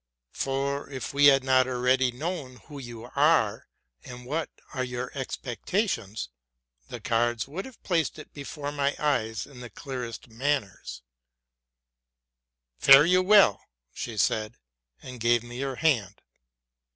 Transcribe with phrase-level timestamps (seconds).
[0.33, 2.09] For, if we had not known already
[2.65, 3.67] who you are
[4.03, 6.29] and what are your expecta tions,
[6.87, 10.81] the cards would have placed it before my eyes in the clearest manner.
[12.79, 13.61] Fare you well!''
[13.93, 16.23] said she, and gave me her hand.